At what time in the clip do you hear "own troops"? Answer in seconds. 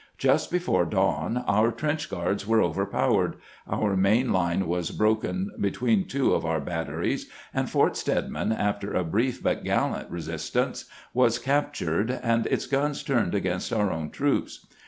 13.91-14.65